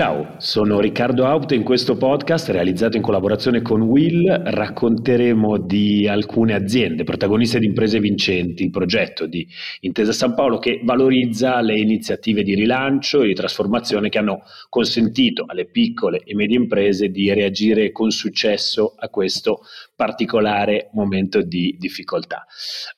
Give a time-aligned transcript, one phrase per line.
[0.00, 6.08] Ciao, sono Riccardo Haupt e in questo podcast, realizzato in collaborazione con Will, racconteremo di
[6.08, 9.46] alcune aziende, protagoniste di imprese vincenti, il progetto di
[9.80, 15.44] Intesa San Paolo che valorizza le iniziative di rilancio e di trasformazione che hanno consentito
[15.46, 19.60] alle piccole e medie imprese di reagire con successo a questo
[19.94, 22.46] particolare momento di difficoltà.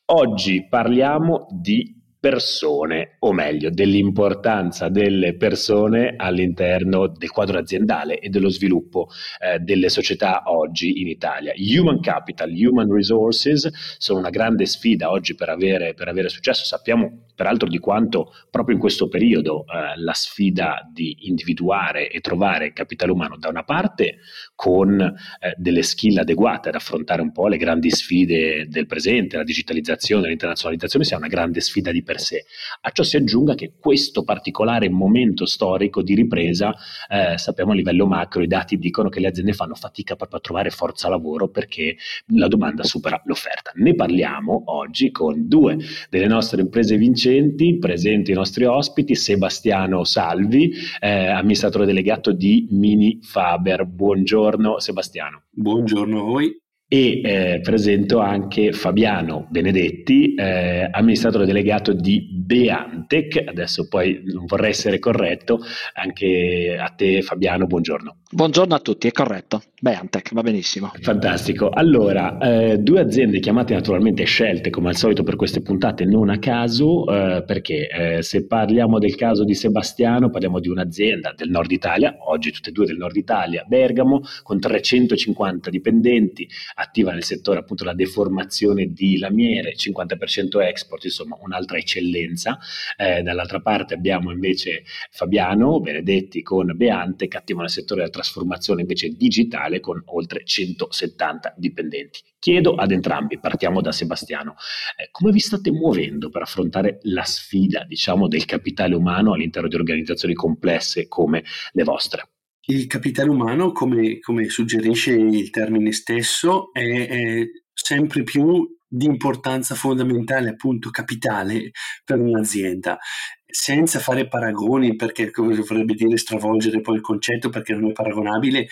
[0.05, 8.49] Oggi parliamo di persone, o meglio, dell'importanza delle persone all'interno del quadro aziendale e dello
[8.49, 9.09] sviluppo
[9.41, 11.53] eh, delle società oggi in Italia.
[11.57, 16.65] Human capital, human resources sono una grande sfida oggi per avere, per avere successo.
[16.65, 22.73] Sappiamo peraltro di quanto proprio in questo periodo eh, la sfida di individuare e trovare
[22.73, 24.19] capitale umano da una parte
[24.55, 29.43] con eh, delle skill adeguate ad affrontare un po' le grandi sfide del presente, la
[29.43, 32.45] digitalizzazione, l'internazionalizzazione sia una grande sfida di per sé.
[32.83, 36.75] A ciò si aggiunga che questo particolare momento storico di ripresa,
[37.09, 40.43] eh, sappiamo a livello macro, i dati dicono che le aziende fanno fatica proprio a
[40.43, 41.97] trovare forza lavoro perché
[42.35, 43.73] la domanda supera l'offerta.
[43.77, 45.79] Ne parliamo oggi con due
[46.11, 53.21] delle nostre imprese vincenti, presenti i nostri ospiti, Sebastiano Salvi, eh, amministratore delegato di Mini
[53.23, 53.87] Faber.
[53.87, 55.45] Buongiorno Sebastiano.
[55.51, 56.62] Buongiorno a voi
[56.93, 63.45] e eh, presento anche Fabiano Benedetti, eh, amministratore delegato di Beantec.
[63.47, 65.61] Adesso poi non vorrei essere corretto,
[65.95, 68.17] anche a te Fabiano, buongiorno.
[68.31, 69.63] Buongiorno a tutti, è corretto.
[69.81, 70.93] Beantec, va benissimo.
[71.01, 71.71] Fantastico.
[71.71, 76.39] Allora, eh, due aziende chiamate naturalmente scelte come al solito per queste puntate non a
[76.39, 81.73] caso, eh, perché eh, se parliamo del caso di Sebastiano, parliamo di un'azienda del nord
[81.73, 86.49] Italia, oggi tutte e due del nord Italia, Bergamo, con 350 dipendenti,
[86.83, 92.59] attiva nel settore appunto la deformazione di lamiere, 50% export, insomma un'altra eccellenza.
[92.97, 99.11] Eh, dall'altra parte abbiamo invece Fabiano Benedetti con Beantec, attivo nel settore della trasformazione invece
[99.11, 102.21] digitale con oltre 170 dipendenti.
[102.39, 104.57] Chiedo ad entrambi, partiamo da Sebastiano,
[104.97, 109.77] eh, come vi state muovendo per affrontare la sfida, diciamo, del capitale umano all'interno di
[109.77, 112.32] organizzazioni complesse come le vostre?
[112.67, 119.75] Il capitale umano, come, come suggerisce il termine stesso, è, è sempre più di importanza
[119.75, 121.73] fondamentale, appunto capitale
[122.05, 122.99] per un'azienda,
[123.47, 128.69] senza fare paragoni, perché come vorrebbe dire stravolgere poi il concetto, perché non è paragonabile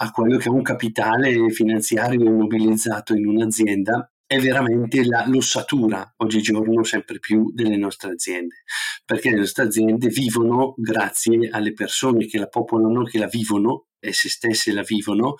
[0.00, 6.84] a quello che è un capitale finanziario immobilizzato in un'azienda, è veramente la, l'ossatura oggigiorno
[6.84, 8.56] sempre più delle nostre aziende,
[9.02, 14.12] perché le nostre aziende vivono grazie alle persone che la popolano, che la vivono e
[14.12, 15.36] se stesse la vivono,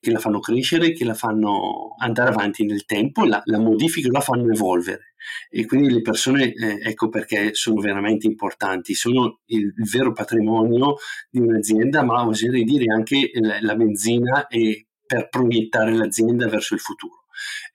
[0.00, 4.20] che la fanno crescere, che la fanno andare avanti nel tempo, la, la modificano, la
[4.20, 5.14] fanno evolvere.
[5.48, 10.96] E quindi le persone, eh, ecco perché sono veramente importanti, sono il, il, vero patrimonio
[11.30, 16.80] di un'azienda, ma oserei dire anche la, la benzina e per proiettare l'azienda verso il
[16.80, 17.21] futuro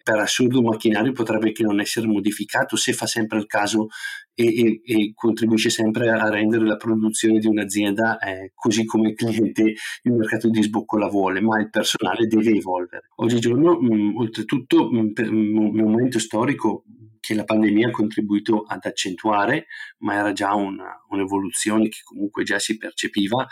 [0.03, 3.87] per assurdo un macchinario potrebbe che non essere modificato se fa sempre il caso
[4.33, 9.15] e, e, e contribuisce sempre a rendere la produzione di un'azienda eh, così come il
[9.15, 13.09] cliente, il mercato di sbocco la vuole, ma il personale deve evolvere.
[13.15, 16.83] Oggigiorno, mh, oltretutto, mh, per un momento storico
[17.19, 19.65] che la pandemia ha contribuito ad accentuare,
[19.99, 23.45] ma era già una, un'evoluzione che comunque già si percepiva,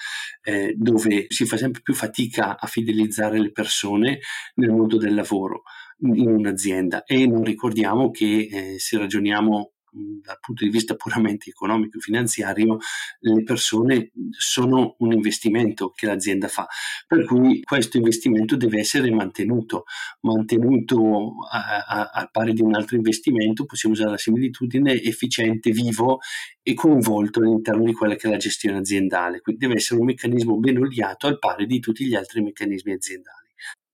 [0.43, 4.19] eh, dove si fa sempre più fatica a fidelizzare le persone
[4.55, 5.63] nel mondo del lavoro
[5.99, 7.03] in un'azienda.
[7.03, 12.77] E non ricordiamo che eh, se ragioniamo dal punto di vista puramente economico e finanziario,
[13.19, 16.67] le persone sono un investimento che l'azienda fa,
[17.07, 19.85] per cui questo investimento deve essere mantenuto,
[20.21, 26.19] mantenuto al pari di un altro investimento, possiamo usare la similitudine, efficiente, vivo
[26.61, 30.57] e coinvolto all'interno di quella che è la gestione aziendale, quindi deve essere un meccanismo
[30.57, 33.44] ben oliato al pari di tutti gli altri meccanismi aziendali.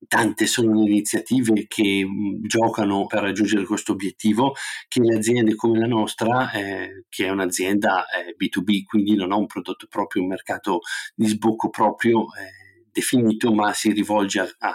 [0.07, 4.55] Tante sono le iniziative che mh, giocano per raggiungere questo obiettivo,
[4.87, 9.35] che le aziende come la nostra, eh, che è un'azienda eh, B2B, quindi non ha
[9.35, 10.79] un prodotto proprio, un mercato
[11.15, 14.73] di sbocco proprio eh, definito, ma si rivolge a, a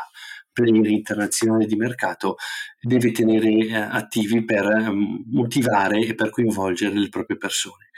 [0.53, 2.37] player internazionali di mercato,
[2.81, 7.91] deve tenere eh, attivi per um, motivare e per coinvolgere le proprie persone.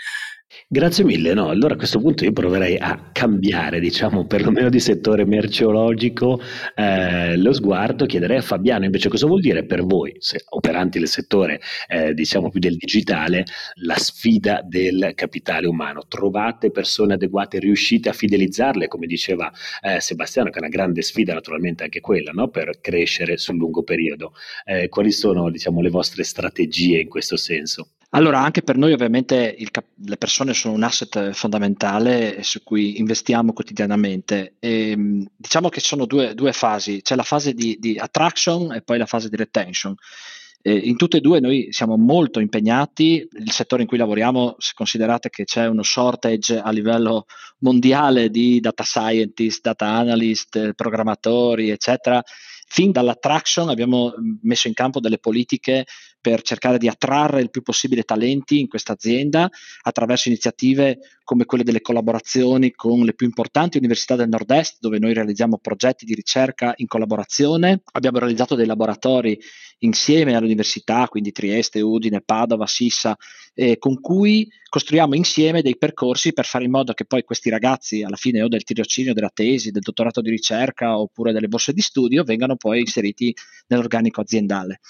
[0.71, 5.25] Grazie mille, no, allora a questo punto io proverei a cambiare, diciamo, perlomeno di settore
[5.25, 6.43] merceologico,
[6.75, 11.09] eh, lo sguardo, chiederei a Fabiano invece cosa vuol dire per voi, se operanti nel
[11.09, 13.45] settore, eh, diciamo più del digitale,
[13.77, 16.03] la sfida del capitale umano.
[16.07, 19.51] Trovate persone adeguate, riuscite a fidelizzarle, come diceva
[19.81, 22.49] eh, Sebastiano, che è una grande sfida naturalmente anche quella, no?
[22.49, 24.35] per crescere sul lungo periodo.
[24.67, 27.93] Eh, quali sono, diciamo, le vostre strategie in questo senso?
[28.13, 33.53] Allora, anche per noi ovviamente cap- le persone sono un asset fondamentale su cui investiamo
[33.53, 34.55] quotidianamente.
[34.59, 38.73] E, ehm, diciamo che ci sono due, due, fasi, c'è la fase di, di, attraction
[38.73, 39.95] e poi la fase di retention.
[40.63, 44.73] E in tutte e due noi siamo molto impegnati, il settore in cui lavoriamo, se
[44.75, 47.27] considerate che c'è uno shortage a livello
[47.59, 52.23] mondiale di data scientist, data analyst, programmatori, eccetera,
[52.71, 54.13] fin dall'attraction abbiamo
[54.43, 55.87] messo in campo delle politiche
[56.21, 59.49] per cercare di attrarre il più possibile talenti in questa azienda
[59.83, 65.13] attraverso iniziative come quelle delle collaborazioni con le più importanti università del nord-est dove noi
[65.13, 67.83] realizziamo progetti di ricerca in collaborazione.
[67.93, 69.39] Abbiamo realizzato dei laboratori
[69.81, 73.17] insieme alle università, quindi Trieste, Udine, Padova, Sissa,
[73.55, 78.03] eh, con cui costruiamo insieme dei percorsi per fare in modo che poi questi ragazzi
[78.03, 81.81] alla fine o del tirocinio, della tesi, del dottorato di ricerca oppure delle borse di
[81.81, 83.35] studio vengano poi inseriti
[83.69, 84.81] nell'organico aziendale.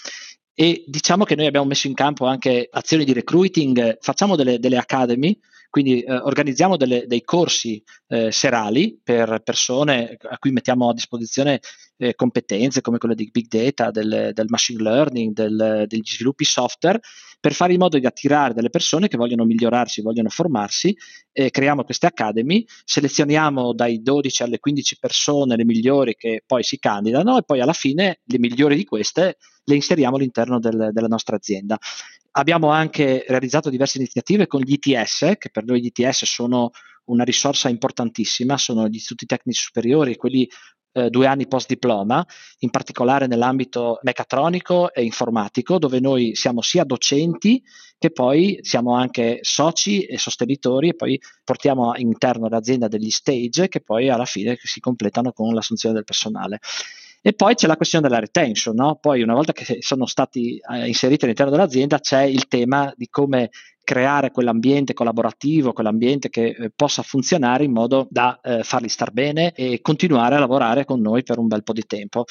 [0.61, 4.77] E diciamo che noi abbiamo messo in campo anche azioni di recruiting, facciamo delle, delle
[4.77, 5.39] academy,
[5.71, 11.61] quindi eh, organizziamo delle, dei corsi eh, serali per persone a cui mettiamo a disposizione
[11.97, 16.99] eh, competenze come quelle di big data, del, del machine learning, del, degli sviluppi software,
[17.39, 20.93] per fare in modo di attirare delle persone che vogliono migliorarsi, vogliono formarsi.
[21.31, 27.39] creiamo queste academy, selezioniamo dai 12 alle 15 persone le migliori che poi si candidano
[27.39, 29.37] e poi alla fine le migliori di queste
[29.69, 31.79] le inseriamo all'interno del, della nostra azienda.
[32.33, 36.71] Abbiamo anche realizzato diverse iniziative con gli ITS, che per noi gli ITS sono
[37.07, 40.49] una risorsa importantissima, sono gli istituti tecnici superiori, quelli
[40.93, 42.25] eh, due anni post diploma,
[42.61, 47.63] in particolare nell'ambito meccatronico e informatico, dove noi siamo sia docenti
[47.99, 53.81] che poi siamo anche soci e sostenitori e poi portiamo all'interno dell'azienda degli stage che
[53.81, 56.61] poi alla fine si completano con l'assunzione del personale.
[57.21, 58.97] E poi c'è la questione della retention, no?
[59.01, 63.51] poi una volta che sono stati eh, inseriti all'interno dell'azienda c'è il tema di come
[63.89, 69.53] creare quell'ambiente collaborativo, quell'ambiente che eh, possa funzionare in modo da eh, farli star bene
[69.53, 72.25] e continuare a lavorare con noi per un bel po' di tempo.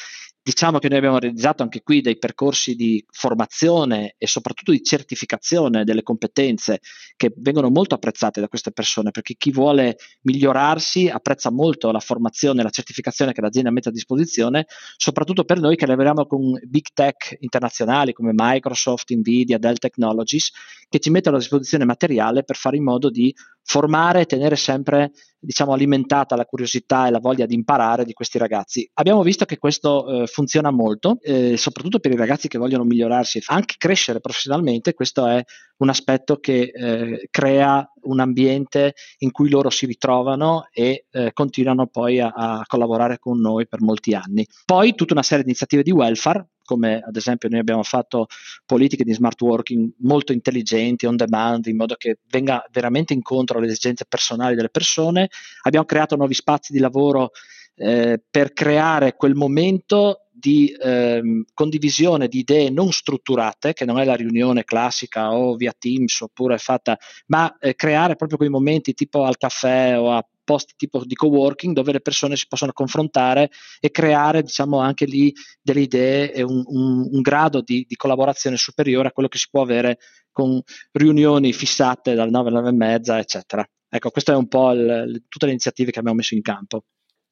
[0.48, 5.84] Diciamo che noi abbiamo realizzato anche qui dei percorsi di formazione e soprattutto di certificazione
[5.84, 6.80] delle competenze
[7.18, 12.62] che vengono molto apprezzate da queste persone perché chi vuole migliorarsi apprezza molto la formazione
[12.62, 16.86] e la certificazione che l'azienda mette a disposizione, soprattutto per noi che lavoriamo con big
[16.94, 20.52] tech internazionali come Microsoft, Nvidia, Dell Technologies
[20.88, 23.36] che ci mettono a disposizione materiale per fare in modo di
[23.68, 28.38] formare e tenere sempre diciamo, alimentata la curiosità e la voglia di imparare di questi
[28.38, 28.90] ragazzi.
[28.94, 33.40] Abbiamo visto che questo eh, funziona molto, eh, soprattutto per i ragazzi che vogliono migliorarsi
[33.40, 35.44] e anche crescere professionalmente, questo è
[35.80, 41.88] un aspetto che eh, crea un ambiente in cui loro si ritrovano e eh, continuano
[41.88, 44.48] poi a, a collaborare con noi per molti anni.
[44.66, 48.28] Poi tutta una serie di iniziative di welfare, come ad esempio noi abbiamo fatto
[48.66, 53.68] politiche di smart working molto intelligenti, on demand, in modo che venga veramente incontro alle
[53.68, 55.30] esigenze personali delle persone.
[55.64, 57.32] Abbiamo creato nuovi spazi di lavoro
[57.76, 64.06] eh, per creare quel momento di ehm, condivisione di idee non strutturate, che non è
[64.06, 66.98] la riunione classica o via Teams oppure fatta,
[67.28, 71.76] ma eh, creare proprio quei momenti tipo al caffè o a posti tipo di coworking
[71.76, 73.50] dove le persone si possono confrontare
[73.82, 78.56] e creare diciamo anche lì delle idee e un, un, un grado di, di, collaborazione
[78.56, 79.98] superiore a quello che si può avere
[80.32, 80.62] con
[80.94, 83.68] riunioni fissate dalle 9 alle 9 e mezza eccetera.
[83.90, 86.84] Ecco, queste sono un po' il, tutte le iniziative che abbiamo messo in campo.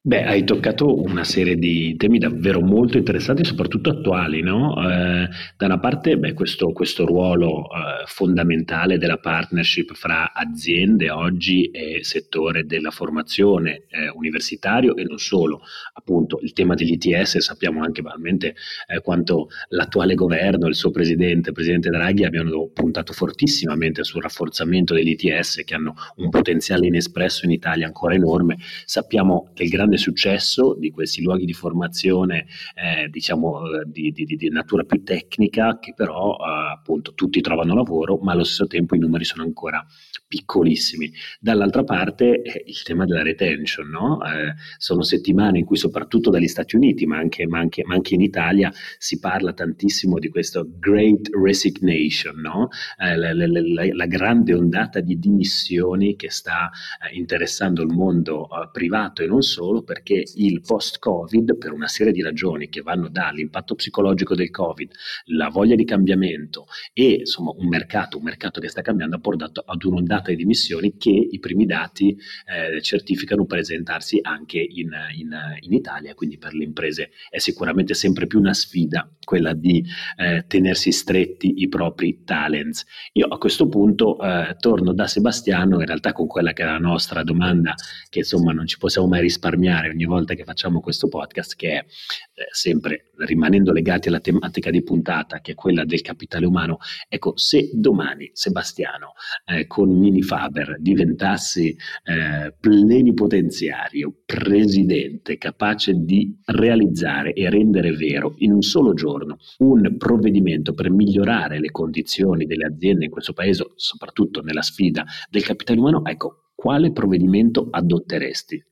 [0.08, 4.76] Beh, hai toccato una serie di temi davvero molto interessanti soprattutto attuali, no?
[4.78, 11.72] Eh, da una parte, beh, questo, questo ruolo eh, fondamentale della partnership fra aziende oggi
[11.72, 15.62] e settore della formazione eh, universitario e non solo,
[15.94, 18.54] appunto il tema degli ITS, sappiamo anche veramente
[18.88, 24.94] eh, quanto l'attuale governo, il suo presidente, il presidente Draghi, abbiano puntato fortissimamente sul rafforzamento
[24.94, 28.58] degli ITS che hanno un potenziale inespresso in Italia ancora enorme.
[28.86, 34.12] Sappiamo che il grande grande successo di questi luoghi di formazione, eh, diciamo, eh, di,
[34.12, 38.68] di, di, natura più tecnica, che però eh, appunto tutti trovano lavoro, ma allo stesso
[38.68, 39.84] tempo i numeri sono ancora
[40.28, 41.12] piccolissimi.
[41.40, 44.20] Dall'altra parte eh, il tema della retention, no?
[44.24, 48.16] Eh, sono settimane in cui soprattutto dagli Stati Uniti, ma anche, ma, anche, ma anche,
[48.16, 52.70] in Italia, si parla tantissimo di questo great resignation, no?
[53.00, 56.70] eh, la, la, la, la, grande ondata di dimissioni che sta
[57.02, 62.12] eh, interessando il mondo eh, privato e non solo, perché il post-Covid, per una serie
[62.12, 64.92] di ragioni che vanno dall'impatto psicologico del Covid,
[65.27, 69.63] la voglia di cambiamento e insomma un mercato, un mercato che sta cambiando, ha portato
[69.65, 75.38] ad un'ondata data di emissioni che i primi dati eh, certificano presentarsi anche in, in,
[75.60, 79.84] in, Italia, quindi per le imprese è sicuramente sempre più una sfida quella di
[80.18, 82.86] eh, tenersi stretti i propri talents.
[83.13, 86.77] Io a questo punto eh, torno da Sebastiano, in realtà con quella che è la
[86.77, 87.74] nostra domanda,
[88.10, 91.77] che insomma non ci possiamo mai risparmiare ogni volta che facciamo questo podcast, che è
[91.77, 96.77] eh, sempre rimanendo legati alla tematica di puntata, che è quella del capitale umano.
[97.07, 99.13] Ecco, se domani Sebastiano
[99.45, 108.51] eh, con Mini Faber diventassi eh, plenipotenziario, presidente, capace di realizzare e rendere vero in
[108.51, 114.41] un solo giorno un provvedimento per migliorare le condizioni delle aziende in questo paese, soprattutto
[114.41, 118.64] nella sfida del capitale umano, ecco, quale provvedimento adotteresti?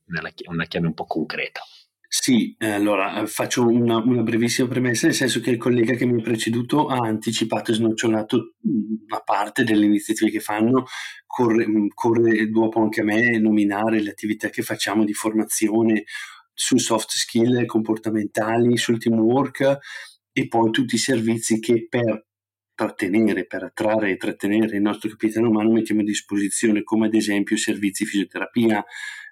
[0.46, 1.60] Una chiave un po' concreta.
[2.16, 6.20] Sì, eh, allora faccio una, una, brevissima premessa, nel senso che il collega che mi
[6.20, 10.84] ha preceduto ha anticipato e snocciolato una parte delle iniziative che fanno,
[11.26, 16.04] corre, corre dopo anche a me nominare le attività che facciamo di formazione
[16.52, 19.78] su soft skill comportamentali, sul teamwork
[20.30, 22.26] e poi tutti i servizi che per
[22.74, 27.56] trattenere, per attrarre e trattenere il nostro capitano umano mettiamo a disposizione, come ad esempio
[27.56, 28.84] servizi di fisioterapia,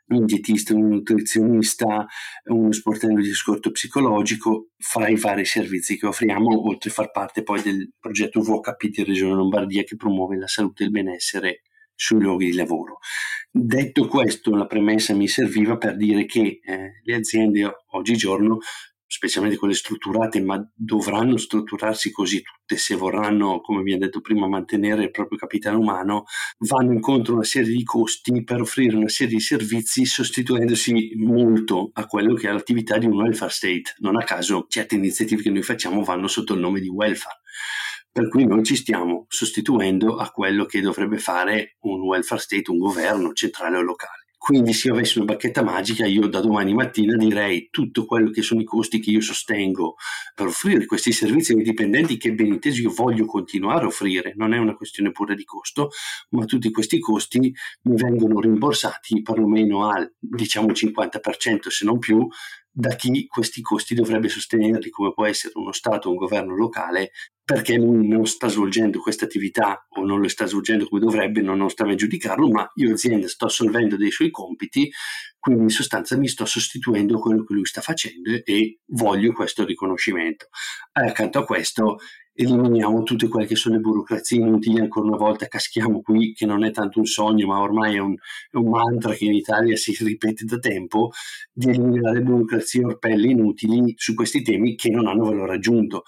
[0.06, 2.06] un dietista, un nutrizionista,
[2.44, 7.42] uno sportello di scorto psicologico, fra i vari servizi che offriamo, oltre a far parte
[7.42, 11.62] poi del progetto VHP di Regione Lombardia che promuove la salute e il benessere
[11.94, 12.98] sui luoghi di lavoro.
[13.50, 18.58] Detto questo, la premessa mi serviva per dire che eh, le aziende oggigiorno
[19.12, 25.02] specialmente quelle strutturate, ma dovranno strutturarsi così tutte se vorranno, come abbiamo detto prima, mantenere
[25.02, 26.24] il proprio capitale umano,
[26.60, 31.90] vanno incontro a una serie di costi per offrire una serie di servizi sostituendosi molto
[31.92, 33.96] a quello che è l'attività di un welfare state.
[33.98, 37.40] Non a caso certe iniziative che noi facciamo vanno sotto il nome di welfare.
[38.10, 42.78] Per cui noi ci stiamo sostituendo a quello che dovrebbe fare un welfare state, un
[42.78, 44.21] governo centrale o locale.
[44.42, 48.42] Quindi se io avessi una bacchetta magica, io da domani mattina direi tutto quello che
[48.42, 49.94] sono i costi che io sostengo
[50.34, 54.52] per offrire questi servizi ai dipendenti che ben inteso io voglio continuare a offrire, non
[54.52, 55.90] è una questione pure di costo,
[56.30, 62.26] ma tutti questi costi mi vengono rimborsati perlomeno al diciamo 50% se non più
[62.74, 67.12] da chi questi costi dovrebbe sostenerli, come può essere uno Stato o un governo locale,
[67.44, 71.58] perché lui non sta svolgendo questa attività o non lo sta svolgendo come dovrebbe, non,
[71.58, 74.90] non sta a giudicarlo, ma io azienda sto assolvendo dei suoi compiti,
[75.38, 79.64] quindi in sostanza mi sto sostituendo a quello che lui sta facendo e voglio questo
[79.64, 80.48] riconoscimento.
[80.92, 81.98] Accanto a questo
[82.34, 86.64] eliminiamo tutte quelle che sono le burocrazie inutili, ancora una volta caschiamo qui, che non
[86.64, 89.94] è tanto un sogno, ma ormai è un, è un mantra che in Italia si
[90.04, 91.10] ripete da tempo,
[91.52, 96.04] di eliminare burocrazie e orpelli inutili su questi temi che non hanno valore aggiunto.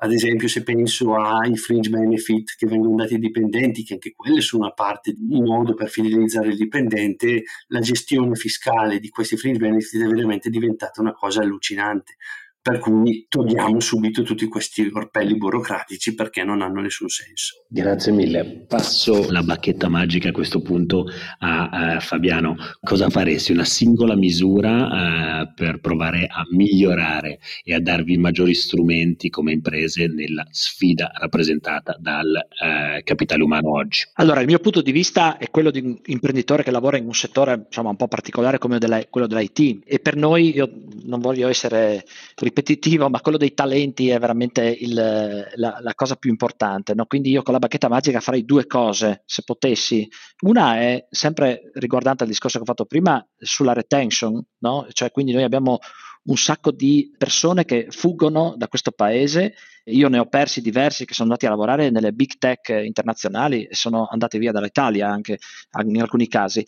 [0.00, 4.40] Ad esempio, se penso ai fringe benefit che vengono dati ai dipendenti, che anche quelle
[4.40, 9.58] sono una parte di modo per fidelizzare il dipendente, la gestione fiscale di questi fringe
[9.58, 12.14] benefit è veramente diventata una cosa allucinante
[12.60, 17.64] per cui togliamo subito tutti questi orpelli burocratici perché non hanno nessun senso.
[17.68, 18.64] Grazie mille.
[18.66, 21.06] Passo la bacchetta magica a questo punto
[21.38, 22.56] a, a Fabiano.
[22.80, 23.52] Cosa faresti?
[23.52, 30.06] Una singola misura uh, per provare a migliorare e a darvi maggiori strumenti come imprese
[30.06, 34.04] nella sfida rappresentata dal uh, capitale umano oggi?
[34.14, 37.14] Allora, il mio punto di vista è quello di un imprenditore che lavora in un
[37.14, 40.70] settore diciamo, un po' particolare come della, quello dell'IT e per noi, io
[41.04, 42.04] non voglio essere
[42.48, 46.94] ripetitivo, ma quello dei talenti è veramente il, la, la, cosa più importante.
[46.94, 47.06] No?
[47.06, 50.08] Quindi io con la bacchetta magica farei due cose, se potessi.
[50.40, 54.86] Una è sempre riguardante al discorso che ho fatto prima sulla retention, no?
[54.92, 55.78] cioè quindi noi abbiamo
[56.24, 59.54] un sacco di persone che fuggono da questo paese.
[59.84, 63.74] Io ne ho persi diversi che sono andati a lavorare nelle big tech internazionali e
[63.74, 65.38] sono andati via dall'Italia anche
[65.86, 66.66] in alcuni casi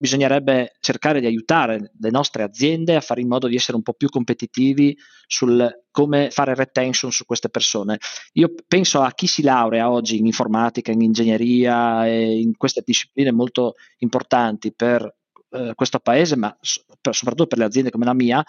[0.00, 3.92] bisognerebbe cercare di aiutare le nostre aziende a fare in modo di essere un po'
[3.92, 7.98] più competitivi sul come fare retention su queste persone.
[8.32, 13.30] Io penso a chi si laurea oggi in informatica, in ingegneria e in queste discipline
[13.30, 15.16] molto importanti per
[15.50, 18.42] eh, questo paese, ma so, per, soprattutto per le aziende come la mia,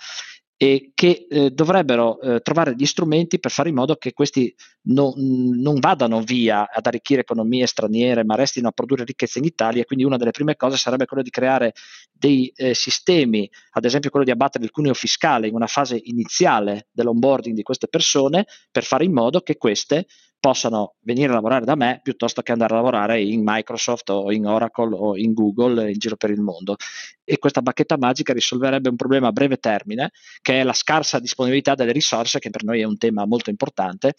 [0.62, 4.54] e che eh, dovrebbero eh, trovare gli strumenti per fare in modo che questi
[4.84, 9.84] no, non vadano via ad arricchire economie straniere, ma restino a produrre ricchezza in Italia.
[9.86, 11.74] Quindi una delle prime cose sarebbe quella di creare
[12.12, 16.90] dei eh, sistemi, ad esempio quello di abbattere il cuneo fiscale in una fase iniziale
[16.92, 20.06] dell'onboarding di queste persone, per fare in modo che queste
[20.42, 24.48] possano venire a lavorare da me piuttosto che andare a lavorare in Microsoft o in
[24.48, 26.76] Oracle o in Google in giro per il mondo.
[27.24, 30.10] E questa bacchetta magica risolverebbe un problema a breve termine,
[30.42, 34.16] che è la scarsa disponibilità delle risorse, che per noi è un tema molto importante.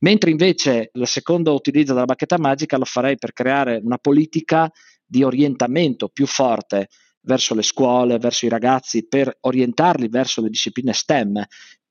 [0.00, 4.70] Mentre invece il secondo utilizzo della bacchetta magica lo farei per creare una politica
[5.04, 6.88] di orientamento più forte
[7.20, 11.44] verso le scuole, verso i ragazzi, per orientarli verso le discipline STEM,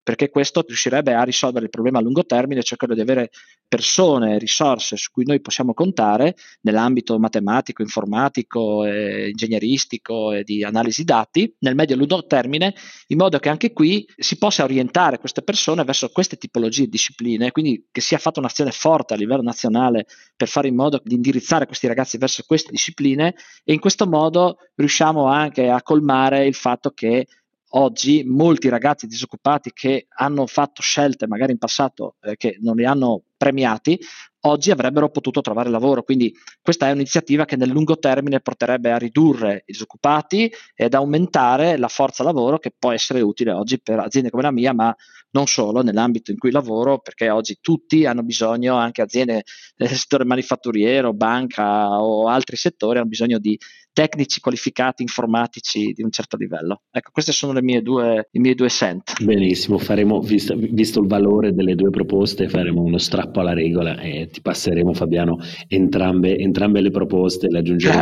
[0.08, 3.30] perché questo riuscirebbe a risolvere il problema a lungo termine, cioè quello di avere
[3.68, 11.04] persone, risorse su cui noi possiamo contare nell'ambito matematico, informatico, eh, ingegneristico e di analisi
[11.04, 12.74] dati nel medio e lungo termine,
[13.08, 17.52] in modo che anche qui si possa orientare queste persone verso queste tipologie di discipline,
[17.52, 20.06] quindi che sia fatta un'azione forte a livello nazionale
[20.38, 23.36] per fare in modo di indirizzare questi ragazzi verso queste discipline
[23.66, 27.28] e in questo modo riusciamo anche a colmare il fatto che
[27.70, 32.86] oggi molti ragazzi disoccupati che hanno fatto scelte magari in passato eh, che non li
[32.86, 34.00] hanno premiati,
[34.48, 36.04] oggi avrebbero potuto trovare lavoro.
[36.04, 41.78] Quindi questa è un'iniziativa che nel lungo termine porterebbe a ridurre i disoccupati ed aumentare
[41.78, 44.96] la forza lavoro che può essere utile oggi per aziende come la mia, ma
[45.32, 49.44] non solo nell'ambito in cui lavoro, perché oggi tutti hanno bisogno, anche aziende
[49.76, 53.58] del settore manifatturiero, banca o altri settori, hanno bisogno di
[53.98, 56.84] tecnici qualificati informatici di un certo livello.
[56.92, 59.24] Ecco, queste sono le mie due, i miei due cent.
[59.24, 64.30] Benissimo, faremo, visto, visto, il valore delle due proposte, faremo uno strappo alla regola e
[64.38, 68.02] ti passeremo Fabiano entrambe, entrambe le proposte, le aggiungeremo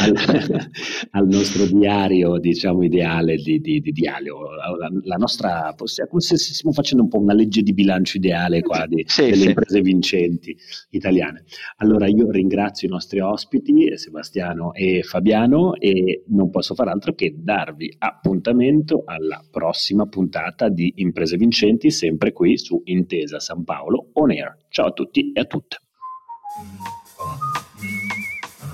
[0.00, 0.14] al,
[1.10, 4.50] al, nostro diario, diciamo, ideale di, di, di diario.
[4.54, 8.60] La, la nostra, possiamo, come se stiamo facendo un po' una legge di bilancio ideale
[8.60, 9.48] qua di, sì, delle sì.
[9.48, 10.56] imprese vincenti
[10.90, 11.44] italiane.
[11.78, 17.14] Allora io ringrazio i nostri ospiti, Sebastiano e Fabiano Fabiano e non posso far altro
[17.14, 24.10] che darvi appuntamento alla prossima puntata di Imprese Vincenti, sempre qui su Intesa San Paolo
[24.14, 24.61] On Air.
[24.72, 25.76] Ciao a tutti e a tutte.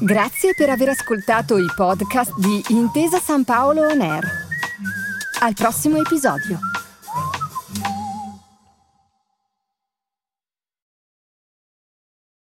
[0.00, 4.24] Grazie per aver ascoltato i podcast di Intesa San Paolo On Air.
[5.40, 6.60] Al prossimo episodio.